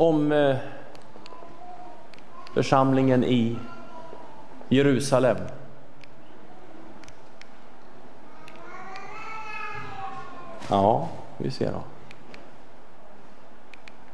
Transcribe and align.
om 0.00 0.32
eh, 0.32 0.56
församlingen 2.54 3.24
i 3.24 3.58
Jerusalem. 4.68 5.36
Ja, 10.68 11.08
vi 11.38 11.50
ser 11.50 11.72
då. 11.72 11.82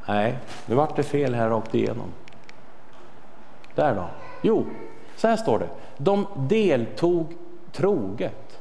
Nej, 0.05 0.37
nu 0.65 0.75
vart 0.75 0.95
det 0.95 1.03
fel 1.03 1.35
här 1.35 1.49
rakt 1.49 1.75
igenom. 1.75 2.11
Där 3.75 3.95
då. 3.95 4.05
Jo, 4.41 4.65
så 5.15 5.27
här 5.27 5.37
står 5.37 5.59
det. 5.59 5.69
De 5.97 6.27
deltog 6.35 7.33
troget. 7.71 8.59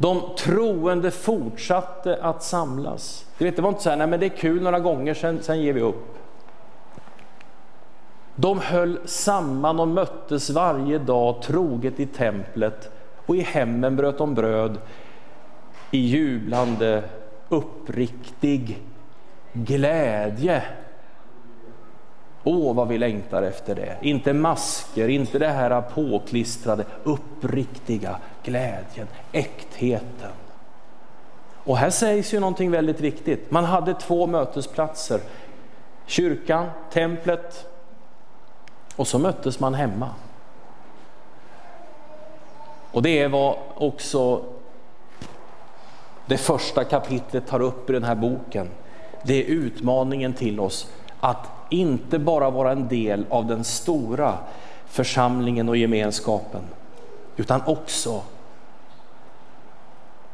De 0.00 0.20
troende 0.38 1.10
fortsatte 1.10 2.18
att 2.22 2.42
samlas. 2.42 3.26
Du 3.38 3.44
vet, 3.44 3.56
det 3.56 3.62
var 3.62 3.68
inte 3.68 3.82
så 3.82 3.90
här, 3.90 3.96
nej 3.96 4.06
men 4.06 4.20
det 4.20 4.26
är 4.26 4.36
kul 4.36 4.62
några 4.62 4.80
gånger, 4.80 5.14
sen, 5.14 5.42
sen 5.42 5.60
ger 5.60 5.72
vi 5.72 5.80
upp. 5.80 6.16
De 8.36 8.58
höll 8.58 8.98
samman 9.04 9.80
och 9.80 9.88
möttes 9.88 10.50
varje 10.50 10.98
dag 10.98 11.42
troget 11.42 12.00
i 12.00 12.06
templet 12.06 12.90
och 13.26 13.36
i 13.36 13.40
hemmen 13.40 13.96
bröt 13.96 14.18
de 14.18 14.34
bröd 14.34 14.78
i 15.90 15.98
jublande, 15.98 17.02
uppriktig 17.48 18.82
glädje. 19.52 20.62
Åh, 22.44 22.74
vad 22.74 22.88
vi 22.88 22.98
längtar 22.98 23.42
efter 23.42 23.74
det. 23.74 23.98
Inte 24.02 24.32
masker, 24.32 25.08
inte 25.08 25.38
det 25.38 25.48
här 25.48 25.80
påklistrade, 25.80 26.84
uppriktiga 27.04 28.16
glädjen, 28.42 29.06
äktheten. 29.32 30.32
Och 31.64 31.76
här 31.76 31.90
sägs 31.90 32.34
ju 32.34 32.40
någonting 32.40 32.70
väldigt 32.70 33.00
viktigt. 33.00 33.50
Man 33.50 33.64
hade 33.64 33.94
två 33.94 34.26
mötesplatser. 34.26 35.20
Kyrkan, 36.06 36.66
templet 36.92 37.66
och 38.96 39.06
så 39.06 39.18
möttes 39.18 39.60
man 39.60 39.74
hemma. 39.74 40.08
Och 42.92 43.02
det 43.02 43.18
är 43.18 43.28
vad 43.28 43.56
också 43.74 44.44
det 46.26 46.38
första 46.38 46.84
kapitlet 46.84 47.46
tar 47.46 47.60
upp 47.60 47.90
i 47.90 47.92
den 47.92 48.04
här 48.04 48.14
boken. 48.14 48.68
Det 49.22 49.34
är 49.34 49.44
utmaningen 49.44 50.32
till 50.32 50.60
oss 50.60 50.92
att 51.20 51.59
inte 51.70 52.18
bara 52.18 52.50
vara 52.50 52.72
en 52.72 52.88
del 52.88 53.26
av 53.30 53.46
den 53.46 53.64
stora 53.64 54.38
församlingen 54.86 55.68
och 55.68 55.76
gemenskapen, 55.76 56.62
utan 57.36 57.62
också 57.66 58.22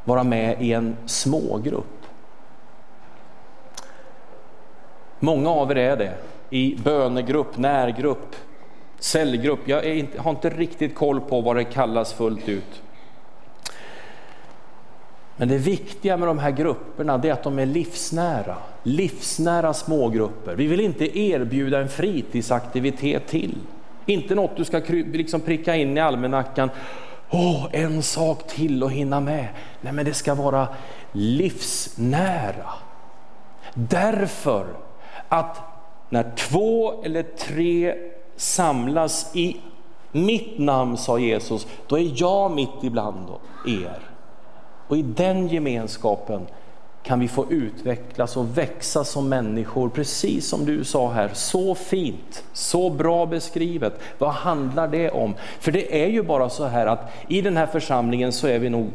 vara 0.05 0.25
med 0.25 0.63
i 0.63 0.73
en 0.73 0.97
smågrupp. 1.07 1.97
Många 5.19 5.51
av 5.51 5.71
er 5.71 5.77
är 5.77 5.97
det, 5.97 6.15
i 6.51 6.77
bönegrupp, 6.85 7.57
närgrupp, 7.57 8.37
cellgrupp. 8.99 9.69
Jag 9.69 9.85
inte, 9.85 10.21
har 10.21 10.31
inte 10.31 10.51
riktigt 10.51 10.95
koll 10.95 11.21
på 11.21 11.41
vad 11.41 11.57
det 11.57 11.65
kallas 11.65 12.13
fullt 12.13 12.49
ut. 12.49 12.83
Men 15.37 15.49
det 15.49 15.59
viktiga 15.59 16.17
med 16.17 16.29
de 16.29 16.39
här 16.39 16.51
grupperna 16.51 17.15
är 17.15 17.33
att 17.33 17.43
de 17.43 17.59
är 17.59 17.67
livsnära, 17.67 18.57
livsnära 18.83 19.75
smågrupper. 19.75 20.55
Vi 20.55 20.67
vill 20.67 20.81
inte 20.81 21.19
erbjuda 21.19 21.81
en 21.81 21.89
fritidsaktivitet 21.89 23.27
till. 23.27 23.55
Inte 24.07 24.35
något 24.35 24.57
du 24.57 24.65
ska 24.65 24.83
liksom 24.89 25.41
pricka 25.41 25.77
in 25.77 25.97
i 25.97 26.01
almanackan. 26.01 26.71
Åh, 27.31 27.67
en 27.73 28.03
sak 28.03 28.47
till 28.47 28.83
att 28.83 28.91
hinna 28.91 29.21
med. 29.21 29.49
Nej, 29.81 29.93
men 29.93 30.05
det 30.05 30.15
ska 30.15 30.35
vara 30.35 30.69
livsnära. 31.13 32.71
Därför 33.75 34.67
att 35.29 35.59
när 36.09 36.33
två 36.37 37.03
eller 37.03 37.23
tre 37.23 37.95
samlas 38.37 39.37
i 39.37 39.57
mitt 40.13 40.59
namn, 40.59 40.97
sa 40.97 41.19
Jesus, 41.19 41.67
då 41.87 41.99
är 41.99 42.13
jag 42.15 42.51
mitt 42.51 42.83
ibland 42.83 43.29
er. 43.67 44.16
Och 44.89 44.97
i 44.97 45.03
den 45.03 45.49
gemenskapen 45.49 46.47
kan 47.03 47.21
vi 47.21 47.29
få 47.29 47.53
utvecklas 47.53 48.37
och 48.37 48.59
växa 48.59 49.05
som 49.05 49.29
människor, 49.29 49.89
precis 49.89 50.49
som 50.49 50.65
du 50.65 50.85
sa 50.85 51.13
här. 51.13 51.31
Så 51.33 51.75
fint, 51.75 52.45
så 52.53 52.91
bra 52.91 53.27
beskrivet. 53.27 54.01
Vad 54.19 54.31
handlar 54.31 54.89
det 54.89 55.11
om? 55.11 55.35
För 55.61 55.73
det 55.73 56.05
är 56.05 56.09
ju 56.09 56.23
bara 56.23 56.49
så 56.49 56.65
här 56.65 56.87
att 56.87 57.13
i 57.29 57.41
den 57.41 57.57
här 57.57 57.67
församlingen 57.67 58.33
så 58.33 58.47
är 58.47 58.59
vi 58.59 58.71
nog, 58.71 58.91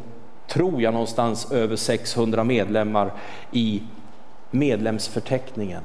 tror 0.48 0.82
jag, 0.82 0.92
någonstans 0.92 1.52
över 1.52 1.76
600 1.76 2.44
medlemmar 2.44 3.12
i 3.52 3.82
medlemsförteckningen. 4.50 5.82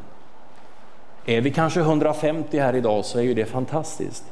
Är 1.25 1.41
vi 1.41 1.51
kanske 1.51 1.79
150 1.79 2.59
här 2.59 2.75
idag 2.75 3.06
så 3.06 3.19
är 3.19 3.24
ju 3.24 3.34
det 3.34 3.45
fantastiskt. 3.45 4.24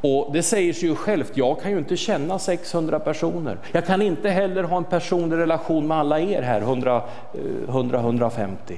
Och 0.00 0.32
det 0.32 0.42
säger 0.42 0.72
sig 0.72 0.88
ju 0.88 0.94
självt, 0.94 1.32
jag 1.34 1.60
kan 1.60 1.70
ju 1.70 1.78
inte 1.78 1.96
känna 1.96 2.38
600 2.38 3.00
personer. 3.00 3.58
Jag 3.72 3.86
kan 3.86 4.02
inte 4.02 4.30
heller 4.30 4.62
ha 4.62 4.76
en 4.76 4.84
personlig 4.84 5.36
relation 5.36 5.86
med 5.86 5.96
alla 5.98 6.20
er 6.20 6.42
här, 6.42 6.60
100-150. 6.60 8.48
Eh, 8.68 8.76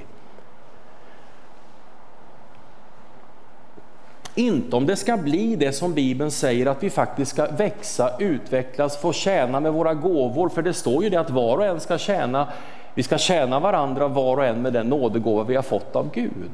inte 4.35 4.75
om 4.75 4.85
det 4.85 4.95
ska 4.95 5.17
bli 5.17 5.55
det 5.55 5.73
som 5.73 5.93
Bibeln 5.93 6.31
säger, 6.31 6.65
att 6.65 6.83
vi 6.83 6.89
faktiskt 6.89 7.31
ska 7.31 7.45
växa, 7.45 8.11
utvecklas, 8.19 9.01
få 9.01 9.13
tjäna 9.13 9.59
med 9.59 9.73
våra 9.73 9.93
gåvor. 9.93 10.49
För 10.49 10.61
det 10.61 10.73
står 10.73 11.03
ju 11.03 11.09
det 11.09 11.19
att 11.19 11.29
var 11.29 11.57
och 11.57 11.65
en 11.65 11.79
ska 11.79 11.97
tjäna, 11.97 12.47
vi 12.93 13.03
ska 13.03 13.17
tjäna 13.17 13.59
varandra 13.59 14.07
var 14.07 14.37
och 14.37 14.45
en 14.45 14.61
med 14.61 14.73
den 14.73 14.87
nådegåva 14.87 15.43
vi 15.43 15.55
har 15.55 15.63
fått 15.63 15.95
av 15.95 16.11
Gud. 16.13 16.51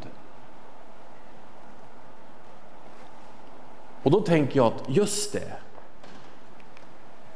Och 4.03 4.11
då 4.11 4.21
tänker 4.21 4.57
jag 4.57 4.67
att 4.67 4.83
just 4.87 5.33
det, 5.33 5.51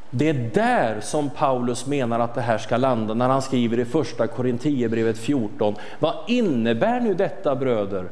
det 0.09 0.29
är 0.29 0.49
där 0.53 1.01
som 1.01 1.29
Paulus 1.29 1.85
menar 1.85 2.19
att 2.19 2.35
det 2.35 2.41
här 2.41 2.57
ska 2.57 2.77
landa 2.77 3.13
när 3.13 3.29
han 3.29 3.41
skriver 3.41 3.79
i 3.79 3.85
första 3.85 4.27
Korinthierbrevet 4.27 5.17
14. 5.17 5.75
Vad 5.99 6.13
innebär 6.27 6.99
nu 6.99 7.13
detta 7.13 7.55
bröder? 7.55 8.09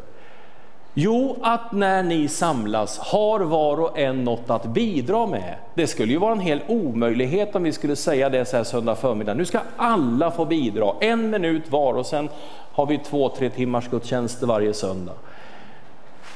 Jo, 0.94 1.38
att 1.42 1.72
när 1.72 2.04
ni 2.04 2.28
samlas 2.28 3.00
har 3.00 3.40
var 3.40 3.80
och 3.80 4.00
en 4.00 4.24
något 4.24 4.50
att 4.50 4.66
bidra 4.66 5.28
med. 5.28 5.56
Det 5.74 5.88
skulle 5.88 6.12
ju 6.12 6.20
vara 6.20 6.31
en 6.31 6.40
hel 6.40 6.62
omöjlighet 6.68 7.56
om 7.56 7.64
vi 7.64 7.72
skulle 7.72 7.96
säga 7.96 8.30
det 8.30 8.46
så 8.46 8.58
här 8.58 8.64
söndag 8.64 8.96
förmiddag. 8.96 9.34
Nu 9.34 9.46
ska 9.46 9.60
alla 9.78 10.31
få 10.31 10.46
bidra, 10.46 10.94
en 11.00 11.30
minut 11.30 11.72
var 11.72 11.94
och 11.94 12.06
sen 12.06 12.30
har 12.72 12.86
vi 12.86 12.98
två, 12.98 13.30
tre 13.30 13.50
timmars 13.50 13.90
gudstjänster 13.90 14.48
varje 14.48 14.74
söndag. 14.74 15.14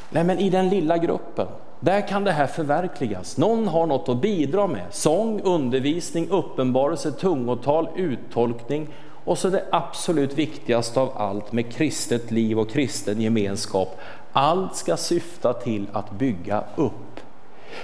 Nej, 0.09 0.23
men 0.23 0.39
i 0.39 0.49
den 0.49 0.69
lilla 0.69 0.97
gruppen, 0.97 1.47
där 1.83 2.07
kan 2.07 2.23
det 2.23 2.31
här 2.31 2.47
förverkligas. 2.47 3.37
Någon 3.37 3.67
har 3.67 3.85
något 3.87 4.09
att 4.09 4.21
bidra 4.21 4.67
med. 4.67 4.85
Sång, 4.91 5.41
undervisning, 5.43 6.29
uppenbarelse, 6.29 7.11
tungotal, 7.11 7.87
uttolkning 7.95 8.87
och 9.25 9.37
så 9.37 9.49
det 9.49 9.65
absolut 9.71 10.33
viktigaste 10.33 10.99
av 10.99 11.17
allt 11.17 11.51
med 11.51 11.73
kristet 11.73 12.31
liv 12.31 12.59
och 12.59 12.69
kristen 12.69 13.21
gemenskap. 13.21 13.99
Allt 14.33 14.75
ska 14.75 14.97
syfta 14.97 15.53
till 15.53 15.87
att 15.93 16.11
bygga 16.11 16.63
upp. 16.75 17.19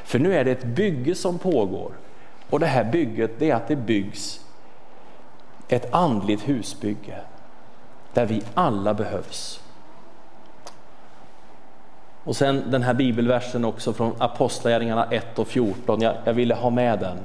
För 0.03 0.19
nu 0.19 0.35
är 0.35 0.45
det 0.45 0.51
ett 0.51 0.65
bygge 0.65 1.15
som 1.15 1.37
pågår 1.37 1.91
och 2.49 2.59
det 2.59 2.65
här 2.65 2.83
bygget 2.83 3.31
det 3.39 3.51
är 3.51 3.55
att 3.55 3.67
det 3.67 3.75
byggs 3.75 4.39
ett 5.67 5.93
andligt 5.93 6.49
husbygge 6.49 7.21
där 8.13 8.25
vi 8.25 8.41
alla 8.53 8.93
behövs. 8.93 9.61
Och 12.29 12.35
sen 12.35 12.63
den 12.71 12.83
här 12.83 12.93
bibelversen 12.93 13.65
också 13.65 13.93
från 13.93 14.15
Apostlagärningarna 14.17 15.05
1 15.05 15.39
och 15.39 15.47
14, 15.47 16.01
jag, 16.01 16.15
jag 16.23 16.33
ville 16.33 16.55
ha 16.55 16.69
med 16.69 16.99
den. 16.99 17.17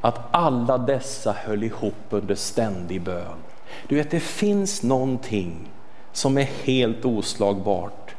Att 0.00 0.20
alla 0.30 0.78
dessa 0.78 1.32
höll 1.32 1.64
ihop 1.64 1.94
under 2.10 2.34
ständig 2.34 3.02
bön. 3.02 3.38
Du 3.88 3.94
vet, 3.94 4.10
det 4.10 4.20
finns 4.20 4.82
någonting 4.82 5.68
som 6.12 6.38
är 6.38 6.48
helt 6.64 7.04
oslagbart. 7.04 8.14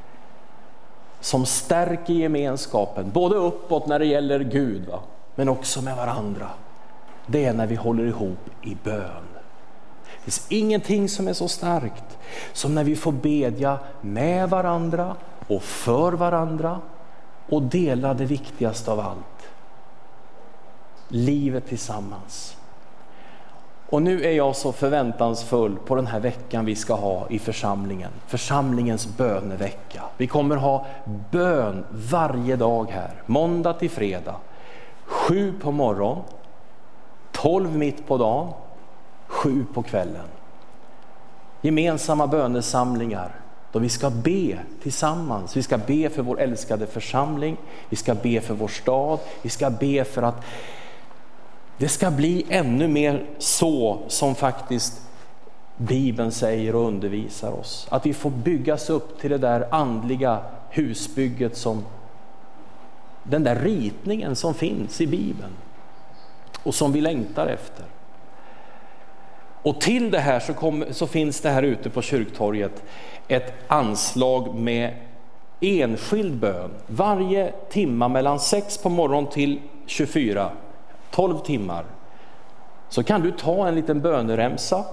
Som 1.20 1.46
stärker 1.46 2.14
gemenskapen, 2.14 3.12
både 3.12 3.36
uppåt 3.36 3.88
när 3.88 4.00
det 4.00 4.06
gäller 4.06 4.40
Gud, 4.40 4.88
va? 4.88 5.00
men 5.36 5.50
också 5.50 5.82
med 5.82 5.96
varandra. 5.96 6.50
Det 7.28 7.46
är 7.46 7.54
när 7.54 7.68
vi 7.68 7.76
håller 7.76 8.06
ihop 8.06 8.50
i 8.64 8.78
bön. 8.84 9.28
Det 10.04 10.24
finns 10.24 10.48
ingenting 10.50 11.10
som 11.10 11.28
är 11.28 11.34
så 11.34 11.48
starkt 11.48 12.18
som 12.54 12.76
när 12.76 12.84
vi 12.84 12.96
får 12.96 13.12
bedja 13.12 13.80
med 14.02 14.50
varandra 14.50 15.16
och 15.48 15.64
för 15.64 16.12
varandra 16.12 16.80
och 17.50 17.62
dela 17.62 18.14
det 18.14 18.26
viktigaste 18.26 18.92
av 18.92 19.00
allt. 19.00 19.50
Livet 21.08 21.68
tillsammans. 21.68 22.58
Och 23.90 24.02
nu 24.02 24.24
är 24.24 24.32
jag 24.32 24.56
så 24.56 24.72
förväntansfull 24.72 25.78
på 25.86 25.96
den 25.96 26.08
här 26.08 26.20
veckan 26.20 26.66
vi 26.66 26.76
ska 26.76 26.94
ha 26.94 27.28
i 27.30 27.40
församlingen. 27.40 28.12
Församlingens 28.28 29.18
bönevecka. 29.18 30.02
Vi 30.18 30.28
kommer 30.28 30.56
ha 30.56 30.86
bön 31.32 31.86
varje 31.92 32.56
dag 32.56 32.90
här, 32.92 33.12
måndag 33.26 33.74
till 33.74 33.90
fredag. 33.90 34.36
Sju 35.06 35.54
på 35.62 35.72
morgon, 35.72 36.24
tolv 37.32 37.78
mitt 37.78 38.08
på 38.08 38.18
dagen, 38.18 38.54
sju 39.28 39.66
på 39.74 39.84
kvällen. 39.84 40.26
gemensamma 41.62 42.28
bönesamlingar 42.28 43.32
då 43.72 43.80
vi 43.80 43.90
ska 43.90 44.10
be 44.10 44.58
tillsammans. 44.82 45.58
Vi 45.58 45.64
ska 45.64 45.78
be 45.78 46.10
för 46.10 46.22
vår 46.22 46.42
älskade 46.42 46.88
församling, 46.88 47.58
vi 47.90 47.96
ska 47.96 48.16
be 48.16 48.42
för 48.42 48.54
vår 48.54 48.68
stad, 48.68 49.20
vi 49.42 49.50
ska 49.50 49.70
be 49.70 50.04
för 50.04 50.22
att 50.22 50.44
det 51.78 51.90
ska 51.90 52.12
bli 52.12 52.46
ännu 52.50 52.88
mer 52.88 53.26
så 53.38 54.00
som 54.08 54.36
faktiskt 54.36 55.02
Bibeln 55.78 56.32
säger 56.32 56.76
och 56.76 56.88
undervisar 56.88 57.52
oss. 57.52 57.88
Att 57.90 58.06
vi 58.06 58.14
får 58.14 58.30
byggas 58.30 58.90
upp 58.90 59.20
till 59.20 59.32
det 59.32 59.38
där 59.38 59.68
andliga 59.72 60.40
husbygget 60.70 61.58
som 61.58 61.86
den 63.24 63.44
där 63.44 63.56
ritningen 63.56 64.36
som 64.36 64.54
finns 64.54 65.02
i 65.02 65.08
Bibeln 65.08 65.52
och 66.64 66.76
som 66.76 66.92
vi 66.92 67.02
längtar 67.02 67.48
efter. 67.48 67.86
Och 69.68 69.82
till 69.82 70.12
det 70.12 70.20
här 70.20 70.40
så, 70.40 70.54
kom, 70.54 70.86
så 70.92 71.08
finns 71.08 71.42
det 71.42 71.50
här 71.50 71.64
ute 71.64 71.90
på 71.90 72.02
kyrktorget 72.02 72.84
ett 73.28 73.54
anslag 73.68 74.56
med 74.56 74.94
enskild 75.62 76.36
bön. 76.36 76.72
Varje 76.88 77.54
timma 77.70 78.08
mellan 78.08 78.40
6 78.40 78.78
på 78.78 78.90
morgonen 78.90 79.32
till 79.32 79.62
24, 79.86 80.52
12 81.12 81.40
timmar, 81.40 81.86
så 82.90 83.04
kan 83.04 83.22
du 83.22 83.32
ta 83.32 83.68
en 83.68 83.76
liten 83.76 84.02
böneremsa, 84.02 84.86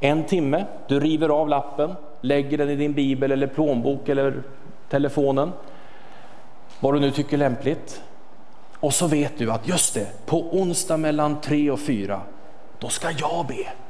en 0.00 0.24
timme, 0.24 0.64
du 0.88 1.00
river 1.00 1.28
av 1.28 1.48
lappen, 1.48 1.94
lägger 2.20 2.58
den 2.58 2.70
i 2.70 2.76
din 2.76 2.92
bibel 2.92 3.32
eller 3.32 3.46
plånbok 3.46 4.08
eller 4.08 4.42
telefonen, 4.88 5.52
vad 6.80 6.94
du 6.94 7.00
nu 7.00 7.10
tycker 7.10 7.36
lämpligt. 7.36 8.02
Och 8.80 8.94
så 8.94 9.06
vet 9.06 9.38
du 9.38 9.50
att 9.50 9.68
just 9.68 9.94
det, 9.94 10.26
på 10.26 10.56
onsdag 10.56 10.96
mellan 10.96 11.40
3 11.40 11.70
och 11.70 11.80
4, 11.80 12.20
då 12.78 12.88
ska 12.88 13.10
jag 13.10 13.46
be. 13.46 13.89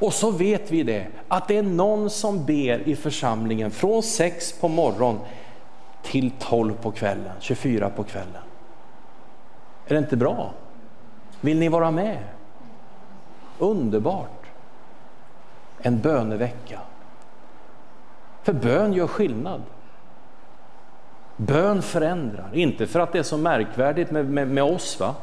Och 0.00 0.12
så 0.12 0.30
vet 0.30 0.70
vi 0.70 0.82
det, 0.82 1.06
att 1.28 1.48
det 1.48 1.56
är 1.56 1.62
någon 1.62 2.10
som 2.10 2.44
ber 2.44 2.88
i 2.88 2.96
församlingen 2.96 3.70
från 3.70 4.02
6 4.02 4.52
på 4.52 4.68
morgonen 4.68 5.20
till 6.02 6.30
12 6.38 6.74
på 6.74 6.90
kvällen, 6.90 7.32
24 7.40 7.90
på 7.90 8.04
kvällen. 8.04 8.42
Är 9.86 9.94
det 9.94 9.98
inte 9.98 10.16
bra? 10.16 10.52
Vill 11.40 11.58
ni 11.58 11.68
vara 11.68 11.90
med? 11.90 12.18
Underbart! 13.58 14.46
En 15.78 16.00
bönevecka. 16.00 16.80
För 18.42 18.52
bön 18.52 18.92
gör 18.92 19.06
skillnad. 19.06 19.62
Bön 21.36 21.82
förändrar, 21.82 22.50
inte 22.52 22.86
för 22.86 23.00
att 23.00 23.12
det 23.12 23.18
är 23.18 23.22
så 23.22 23.36
märkvärdigt 23.36 24.10
med, 24.10 24.30
med, 24.30 24.48
med 24.48 24.64
oss, 24.64 25.00
va? 25.00 25.14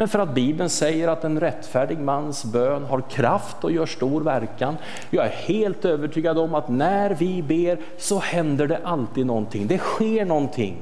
Men 0.00 0.08
för 0.08 0.18
att 0.18 0.34
Bibeln 0.34 0.70
säger 0.70 1.08
att 1.08 1.24
en 1.24 1.40
rättfärdig 1.40 1.98
mans 1.98 2.44
bön 2.44 2.84
har 2.84 3.00
kraft 3.00 3.64
och 3.64 3.72
gör 3.72 3.86
stor 3.86 4.20
verkan. 4.20 4.76
Jag 5.10 5.26
är 5.26 5.30
helt 5.30 5.84
övertygad 5.84 6.38
om 6.38 6.54
att 6.54 6.68
när 6.68 7.10
vi 7.10 7.42
ber 7.42 7.78
så 7.98 8.18
händer 8.18 8.66
det 8.66 8.80
alltid 8.84 9.26
någonting. 9.26 9.66
Det 9.66 9.78
sker 9.78 10.24
någonting. 10.24 10.76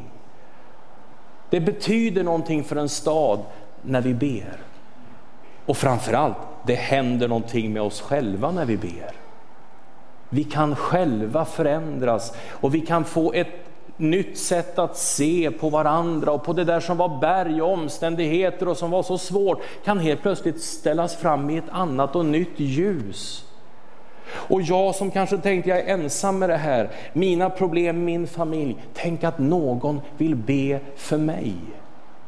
Det 1.50 1.60
betyder 1.60 2.24
någonting 2.24 2.64
för 2.64 2.76
en 2.76 2.88
stad 2.88 3.40
när 3.82 4.00
vi 4.00 4.14
ber. 4.14 4.56
Och 5.66 5.76
framförallt, 5.76 6.36
det 6.66 6.74
händer 6.74 7.28
någonting 7.28 7.72
med 7.72 7.82
oss 7.82 8.00
själva 8.00 8.50
när 8.50 8.64
vi 8.64 8.76
ber. 8.76 9.12
Vi 10.28 10.44
kan 10.44 10.76
själva 10.76 11.44
förändras 11.44 12.32
och 12.50 12.74
vi 12.74 12.80
kan 12.80 13.04
få 13.04 13.32
ett 13.32 13.67
nytt 13.98 14.38
sätt 14.38 14.78
att 14.78 14.96
se 14.96 15.50
på 15.50 15.68
varandra 15.68 16.32
och 16.32 16.44
på 16.44 16.52
det 16.52 16.64
där 16.64 16.80
som 16.80 16.96
var 16.96 17.20
berg 17.20 17.62
och 17.62 17.72
omständigheter 17.72 18.68
och 18.68 18.76
som 18.76 18.90
var 18.90 19.02
så 19.02 19.18
svårt 19.18 19.62
kan 19.84 19.98
helt 19.98 20.22
plötsligt 20.22 20.62
ställas 20.62 21.16
fram 21.16 21.50
i 21.50 21.56
ett 21.56 21.70
annat 21.70 22.16
och 22.16 22.26
nytt 22.26 22.60
ljus. 22.60 23.44
Och 24.30 24.62
jag 24.62 24.94
som 24.94 25.10
kanske 25.10 25.38
tänkte 25.38 25.70
jag 25.70 25.78
är 25.78 25.94
ensam 25.94 26.38
med 26.38 26.48
det 26.48 26.56
här, 26.56 26.90
mina 27.12 27.50
problem, 27.50 28.04
min 28.04 28.26
familj, 28.26 28.76
tänk 28.94 29.24
att 29.24 29.38
någon 29.38 30.00
vill 30.16 30.36
be 30.36 30.80
för 30.96 31.18
mig. 31.18 31.54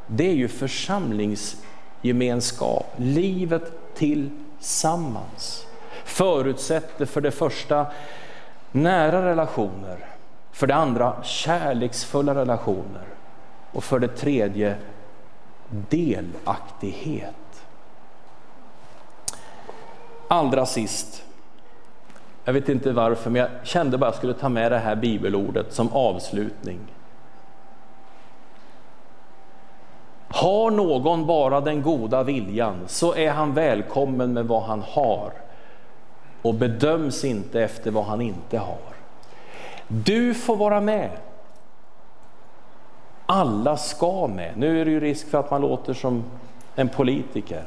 Det 0.07 0.29
är 0.29 0.35
ju 0.35 0.49
församlingsgemenskap, 0.49 2.87
livet 2.97 3.73
tillsammans. 3.95 5.67
Förutsätter 6.05 7.07
för 7.07 7.21
det 7.21 7.31
första 7.31 7.87
nära 8.73 9.31
relationer, 9.31 10.10
för 10.61 10.67
det 10.67 10.75
andra 10.75 11.23
kärleksfulla 11.23 12.35
relationer 12.35 13.05
och 13.73 13.85
för 13.85 13.99
det 13.99 14.09
tredje 14.09 14.77
delaktighet. 15.69 17.65
Allra 20.29 20.67
sist, 20.67 21.25
jag 22.45 22.53
vet 22.53 22.69
inte 22.69 22.93
varför, 22.93 23.31
men 23.31 23.41
jag 23.41 23.51
kände 23.63 23.99
bara 23.99 24.07
att 24.07 24.15
jag 24.15 24.19
skulle 24.19 24.35
ta 24.35 24.49
med 24.49 24.73
det 24.73 24.79
här 24.79 24.97
bibelordet 24.97 25.73
som 25.73 25.93
avslutning. 25.93 26.79
Har 30.29 30.71
någon 30.71 31.27
bara 31.27 31.61
den 31.61 31.83
goda 31.83 32.23
viljan 32.23 32.77
så 32.87 33.15
är 33.15 33.31
han 33.31 33.55
välkommen 33.55 34.33
med 34.33 34.47
vad 34.47 34.63
han 34.63 34.83
har 34.83 35.33
och 36.43 36.55
bedöms 36.55 37.25
inte 37.25 37.63
efter 37.63 37.91
vad 37.91 38.05
han 38.05 38.21
inte 38.21 38.59
har. 38.59 38.90
Du 39.93 40.35
får 40.35 40.57
vara 40.57 40.81
med. 40.81 41.11
Alla 43.27 43.77
ska 43.77 44.27
med. 44.27 44.53
Nu 44.57 44.81
är 44.81 44.85
det 44.85 44.91
ju 44.91 45.01
risk 45.01 45.31
för 45.31 45.39
att 45.39 45.51
man 45.51 45.61
låter 45.61 45.95
som 45.95 46.25
en 46.77 46.89
politiker. 46.89 47.65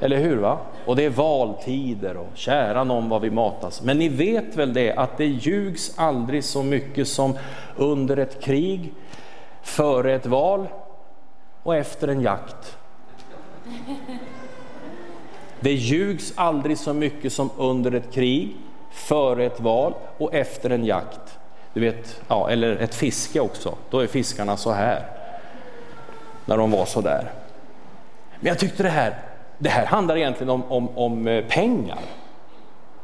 Eller 0.00 0.18
hur? 0.18 0.36
va? 0.36 0.58
Och 0.86 0.96
det 0.96 1.04
är 1.04 1.10
valtider 1.10 2.16
och 2.16 2.30
kära 2.34 2.84
någon 2.84 3.08
vad 3.08 3.22
vi 3.22 3.30
matas. 3.30 3.82
Men 3.82 3.98
ni 3.98 4.08
vet 4.08 4.56
väl 4.56 4.72
det 4.72 4.92
att 4.92 5.16
det 5.16 5.26
ljugs 5.26 5.92
aldrig 5.96 6.44
så 6.44 6.62
mycket 6.62 7.08
som 7.08 7.38
under 7.76 8.16
ett 8.16 8.42
krig, 8.42 8.94
före 9.62 10.14
ett 10.14 10.26
val 10.26 10.66
och 11.62 11.76
efter 11.76 12.08
en 12.08 12.20
jakt. 12.20 12.78
Det 15.60 15.72
ljugs 15.72 16.32
aldrig 16.36 16.78
så 16.78 16.94
mycket 16.94 17.32
som 17.32 17.50
under 17.56 17.92
ett 17.92 18.12
krig, 18.12 18.56
före 18.96 19.44
ett 19.44 19.60
val 19.60 19.94
och 20.18 20.34
efter 20.34 20.70
en 20.70 20.84
jakt. 20.84 21.38
Du 21.72 21.80
vet, 21.80 22.20
ja, 22.28 22.50
eller 22.50 22.76
ett 22.76 22.94
fiske 22.94 23.40
också, 23.40 23.74
då 23.90 24.00
är 24.00 24.06
fiskarna 24.06 24.56
så 24.56 24.72
här. 24.72 25.02
När 26.44 26.56
de 26.56 26.70
var 26.70 26.84
så 26.84 27.00
där. 27.00 27.30
Men 28.40 28.48
jag 28.48 28.58
tyckte 28.58 28.82
det 28.82 28.88
här, 28.88 29.14
det 29.58 29.68
här 29.68 29.86
handlar 29.86 30.16
egentligen 30.16 30.50
om, 30.50 30.62
om, 30.68 30.98
om 30.98 31.28
eh, 31.28 31.44
pengar 31.44 31.98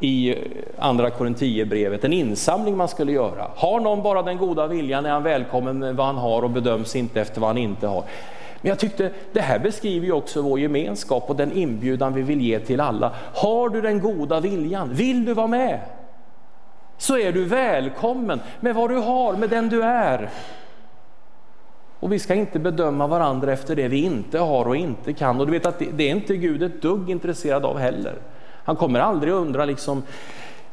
i 0.01 0.31
eh, 0.31 0.37
andra 0.79 1.11
Korinthierbrevet, 1.11 2.05
en 2.05 2.13
insamling 2.13 2.77
man 2.77 2.89
skulle 2.89 3.13
göra. 3.13 3.51
Har 3.57 3.81
någon 3.81 4.03
bara 4.03 4.23
den 4.23 4.39
goda 4.39 4.67
viljan 4.67 5.07
är 5.07 5.11
han 5.11 5.23
välkommen 5.23 5.79
med 5.79 5.97
vad 5.97 6.07
han 6.07 6.17
har 6.17 6.43
och 6.43 6.51
bedöms 6.51 6.97
inte 6.97 7.21
efter 7.21 7.41
vad 7.41 7.51
han 7.51 7.59
inte 7.59 7.87
har. 7.87 8.05
Men 8.63 8.69
jag 8.69 8.79
tyckte 8.79 9.11
det 9.33 9.41
här 9.41 9.59
beskriver 9.59 10.07
ju 10.07 10.13
också 10.13 10.43
vår 10.43 10.61
gemenskap 10.61 11.31
och 11.31 11.37
den 11.37 11.53
inbjudan 11.53 12.15
vi 12.15 12.23
vill 12.23 12.41
ge 12.41 12.59
till 12.59 12.81
alla. 12.81 13.13
Har 13.35 13.69
du 13.69 13.81
den 13.81 14.01
goda 14.01 14.41
viljan, 14.41 14.95
vill 14.95 15.25
du 15.25 15.35
vara 15.35 15.47
med? 15.47 15.81
Så 16.99 17.19
är 17.19 17.33
du 17.33 17.45
välkommen 17.45 18.41
med 18.61 18.75
vad 18.75 18.91
du 18.91 18.97
har, 18.97 19.37
med 19.37 19.51
den 19.51 19.69
du 19.69 19.83
är. 19.83 20.31
Och 22.01 22.13
vi 22.13 22.19
ska 22.19 22.35
inte 22.35 22.59
bedöma 22.59 23.07
varandra 23.07 23.53
efter 23.53 23.77
det 23.77 23.89
vi 23.89 24.05
inte 24.05 24.39
har 24.39 24.69
och 24.69 24.77
inte 24.77 25.13
kan. 25.13 25.41
Och 25.41 25.47
du 25.47 25.53
vet 25.53 25.67
att 25.67 25.79
det, 25.79 26.05
är 26.05 26.11
inte 26.11 26.37
Gud 26.37 26.63
ett 26.63 26.83
dugg 26.83 27.11
intresserad 27.11 27.65
av 27.65 27.79
heller. 27.79 28.15
Han 28.65 28.77
kommer 28.77 29.01
aldrig 29.01 29.33
undra 29.33 29.65
liksom 29.65 30.03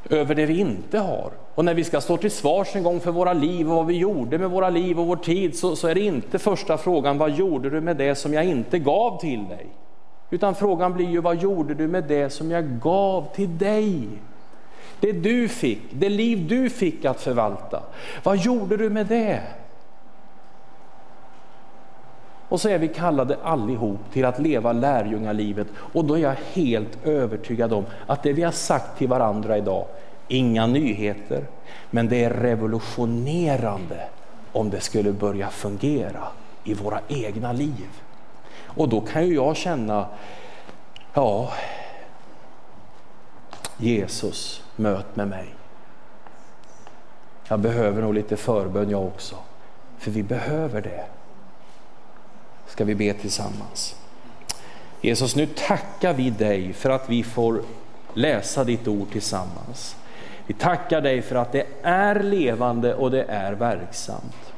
över 0.10 0.36
det 0.36 0.46
vi 0.46 0.60
inte 0.60 1.00
har. 1.00 1.32
Och 1.60 1.66
när 1.66 1.74
vi 1.74 1.84
ska 1.84 2.02
stå 2.02 2.18
till 2.18 2.32
svars 2.32 2.76
en 2.76 2.84
gång 2.84 3.00
för 3.00 3.12
våra 3.12 3.34
liv 3.34 3.70
och 3.70 3.76
vad 3.76 3.86
vi 3.86 3.98
gjorde 3.98 4.38
med 4.38 4.50
våra 4.50 4.70
liv 4.70 5.00
och 5.00 5.08
vår 5.08 5.16
tid 5.16 5.58
så, 5.58 5.76
så 5.76 5.88
är 5.88 5.96
det 5.96 6.02
inte 6.02 6.40
första 6.40 6.78
frågan, 6.78 7.18
vad 7.18 7.32
gjorde 7.32 7.70
du 7.70 7.82
med 7.82 7.98
det 7.98 8.16
som 8.16 8.34
jag 8.34 8.46
inte 8.46 8.80
gav 8.80 9.20
till 9.20 9.48
dig? 9.48 9.68
Utan 10.30 10.56
frågan 10.56 10.94
blir 10.94 11.10
ju, 11.10 11.22
vad 11.22 11.42
gjorde 11.42 11.74
du 11.74 11.88
med 11.88 12.04
det 12.04 12.30
som 12.30 12.52
jag 12.52 12.80
gav 12.80 13.28
till 13.36 13.58
dig? 13.58 14.08
Det 15.00 15.12
du 15.12 15.48
fick, 15.48 15.82
det 15.92 16.10
liv 16.10 16.48
du 16.48 16.70
fick 16.70 17.06
att 17.06 17.22
förvalta. 17.22 17.84
Vad 18.24 18.38
gjorde 18.38 18.78
du 18.78 18.90
med 18.90 19.08
det? 19.08 19.42
Och 22.50 22.62
så 22.62 22.70
är 22.70 22.78
vi 22.78 22.88
kallade 22.88 23.38
allihop 23.44 24.00
till 24.14 24.26
att 24.26 24.40
leva 24.40 24.72
lärjungalivet 24.72 25.68
och 25.94 26.06
då 26.06 26.14
är 26.14 26.22
jag 26.22 26.36
helt 26.54 27.08
övertygad 27.08 27.74
om 27.74 27.86
att 28.08 28.24
det 28.24 28.34
vi 28.34 28.44
har 28.44 28.52
sagt 28.52 28.98
till 28.98 29.08
varandra 29.08 29.58
idag, 29.58 29.86
inga 30.30 30.68
nyheter, 30.68 31.48
men 31.90 32.10
det 32.10 32.24
är 32.24 32.30
revolutionerande 32.30 34.08
om 34.52 34.70
det 34.70 34.82
skulle 34.82 35.12
börja 35.12 35.50
fungera 35.50 36.28
i 36.64 36.74
våra 36.74 37.00
egna 37.08 37.54
liv. 37.54 37.90
Och 38.66 38.90
då 38.90 39.02
kan 39.02 39.28
ju 39.28 39.36
jag 39.36 39.58
känna, 39.58 40.08
ja, 41.14 41.52
Jesus, 43.78 44.64
möt 44.76 45.16
med 45.16 45.28
mig. 45.28 45.46
Jag 47.48 47.60
behöver 47.60 48.02
nog 48.02 48.14
lite 48.14 48.38
förbön 48.38 48.90
jag 48.90 49.06
också, 49.06 49.36
för 49.98 50.12
vi 50.12 50.24
behöver 50.24 50.82
det 50.82 51.06
ska 52.70 52.86
vi 52.86 52.96
be 52.96 53.14
tillsammans. 53.14 53.96
Jesus, 55.02 55.36
nu 55.36 55.46
tackar 55.46 56.14
vi 56.14 56.30
dig 56.30 56.74
för 56.74 56.90
att 56.90 57.10
vi 57.10 57.24
får 57.24 57.62
läsa 58.14 58.64
ditt 58.64 58.88
ord 58.88 59.12
tillsammans. 59.12 59.96
Vi 60.50 60.56
tackar 60.56 61.02
dig 61.02 61.22
för 61.22 61.36
att 61.36 61.52
det 61.52 61.66
är 61.82 62.24
levande 62.24 62.96
och 62.96 63.12
det 63.12 63.24
är 63.24 63.54
verksamt. 63.54 64.54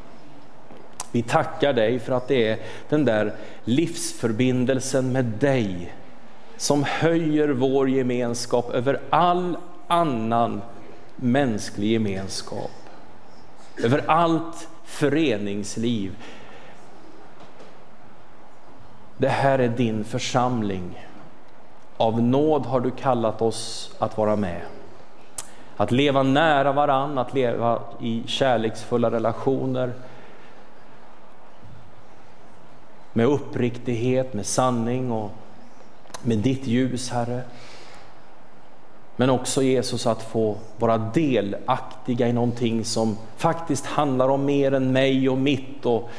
Vi 1.11 1.23
tackar 1.23 1.73
dig 1.73 1.99
för 1.99 2.13
att 2.13 2.27
det 2.27 2.47
är 2.47 2.59
den 2.89 3.05
där 3.05 3.33
livsförbindelsen 3.63 5.11
med 5.11 5.25
dig 5.25 5.93
som 6.57 6.83
höjer 6.83 7.49
vår 7.49 7.89
gemenskap 7.89 8.69
över 8.69 8.99
all 9.09 9.57
annan 9.87 10.61
mänsklig 11.15 11.91
gemenskap. 11.91 12.71
Över 13.83 14.03
allt 14.07 14.67
föreningsliv. 14.85 16.15
Det 19.17 19.29
här 19.29 19.59
är 19.59 19.69
din 19.69 20.03
församling. 20.03 21.07
Av 21.97 22.21
nåd 22.21 22.65
har 22.65 22.79
du 22.79 22.91
kallat 22.91 23.41
oss 23.41 23.95
att 23.99 24.17
vara 24.17 24.35
med. 24.35 24.61
Att 25.81 25.91
leva 25.91 26.23
nära 26.23 26.71
varann, 26.71 27.17
att 27.17 27.33
leva 27.33 27.79
i 28.01 28.23
kärleksfulla 28.25 29.11
relationer. 29.11 29.93
Med 33.13 33.25
uppriktighet, 33.25 34.33
med 34.33 34.45
sanning 34.45 35.11
och 35.11 35.31
med 36.23 36.37
ditt 36.37 36.67
ljus, 36.67 37.09
Herre. 37.09 37.41
Men 39.15 39.29
också 39.29 39.63
Jesus 39.63 40.07
att 40.07 40.23
få 40.23 40.55
vara 40.77 40.97
delaktiga 40.97 42.27
i 42.27 42.33
någonting 42.33 42.85
som 42.85 43.17
faktiskt 43.37 43.85
handlar 43.85 44.29
om 44.29 44.45
mer 44.45 44.73
än 44.73 44.91
mig 44.91 45.29
och 45.29 45.37
mitt 45.37 45.85
och 45.85 46.09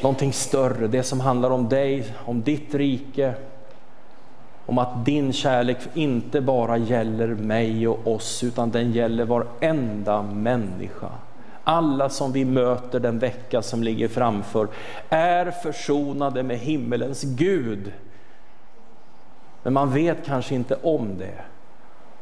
någonting 0.00 0.32
större, 0.32 0.86
det 0.86 1.02
som 1.02 1.20
handlar 1.20 1.50
om 1.50 1.68
dig, 1.68 2.04
om 2.24 2.42
ditt 2.42 2.74
rike, 2.74 3.34
om 4.66 4.78
att 4.78 5.04
din 5.04 5.32
kärlek 5.32 5.78
inte 5.94 6.40
bara 6.40 6.76
gäller 6.76 7.28
mig 7.28 7.88
och 7.88 8.06
oss, 8.06 8.44
utan 8.44 8.70
den 8.70 8.92
gäller 8.92 9.24
varenda 9.24 10.22
människa. 10.22 11.10
Alla 11.64 12.08
som 12.08 12.32
vi 12.32 12.44
möter 12.44 13.00
den 13.00 13.18
vecka 13.18 13.62
som 13.62 13.82
ligger 13.82 14.08
framför 14.08 14.68
är 15.08 15.50
försonade 15.50 16.42
med 16.42 16.58
himmelens 16.58 17.22
Gud. 17.22 17.92
Men 19.62 19.72
man 19.72 19.92
vet 19.92 20.26
kanske 20.26 20.54
inte 20.54 20.76
om 20.82 21.18
det. 21.18 21.44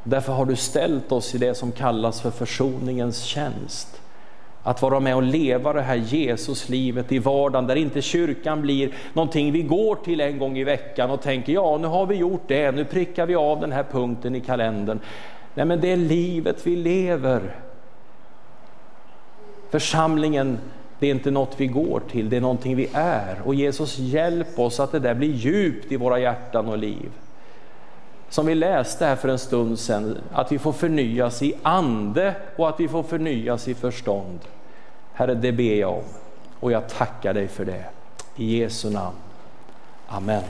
Därför 0.05 0.33
har 0.33 0.45
du 0.45 0.57
ställt 0.57 1.13
oss 1.13 1.35
i 1.35 1.39
det 1.39 1.55
som 1.55 1.73
kallas 1.73 2.21
för 2.21 2.31
försoningens 2.31 3.23
tjänst. 3.23 4.02
Att 4.63 4.83
vara 4.83 5.01
med 5.01 5.17
och 5.17 5.23
leva 5.23 5.73
det 5.73 5.83
här 5.83 5.97
Jesuslivet 5.97 7.13
i 7.13 7.19
vardagen 7.19 7.67
där 7.67 7.77
inte 7.77 8.03
kyrkan 8.03 8.63
blir 8.63 8.95
någonting 9.13 9.53
vi 9.53 9.63
går 9.63 9.97
till 9.97 10.21
en 10.21 10.39
gång 10.39 10.59
i 10.59 10.65
veckan 10.65 11.11
och 11.11 11.23
tänker 11.23 11.53
ja 11.53 11.79
nu 11.79 11.89
har 11.89 12.07
vi 12.07 12.15
gjort 12.15 12.43
det, 12.47 12.73
nu 12.73 12.85
prickar 12.85 13.27
vi 13.27 13.35
av 13.35 13.61
den 13.61 13.73
här 13.73 13.85
punkten 13.91 14.35
i 14.35 14.41
kalendern. 14.41 15.01
Nej 15.55 15.67
men 15.67 15.81
det 15.81 15.93
är 15.93 15.97
livet 15.97 16.67
vi 16.67 16.77
lever. 16.77 17.57
Församlingen, 19.71 20.59
det 20.99 21.07
är 21.07 21.11
inte 21.11 21.31
något 21.31 21.55
vi 21.57 21.67
går 21.67 22.03
till, 22.11 22.29
det 22.29 22.37
är 22.37 22.41
någonting 22.41 22.77
vi 22.77 22.89
är. 22.93 23.37
Och 23.45 23.55
Jesus 23.55 23.99
hjälp 23.99 24.59
oss 24.59 24.81
att 24.81 24.93
det 24.93 24.99
där 24.99 25.15
blir 25.15 25.33
djupt 25.33 25.93
i 25.93 25.97
våra 25.97 26.19
hjärtan 26.19 26.69
och 26.69 26.79
liv. 26.79 27.11
Som 28.33 28.47
vi 28.47 28.55
läste 28.55 29.07
här 29.07 29.17
för 29.17 29.29
en 29.29 29.39
stund 29.39 29.79
sedan, 29.79 30.19
att 30.33 30.53
vi 30.53 30.59
får 30.59 30.73
förnyas 30.73 31.43
i 31.43 31.55
ande 31.63 32.35
och 32.57 32.69
att 32.69 32.81
vi 32.81 32.89
får 32.89 33.03
förnyas 33.03 33.69
i 33.69 33.75
förstånd. 33.75 34.39
Herre, 35.13 35.35
det 35.35 35.53
ber 35.53 35.75
jag 35.75 35.93
om 35.93 36.05
och 36.61 36.73
jag 36.73 36.89
tackar 36.89 37.35
dig 37.35 37.49
för 37.49 37.65
det. 37.65 37.85
I 38.37 38.59
Jesu 38.59 38.91
namn. 38.91 39.17
Amen. 40.09 40.43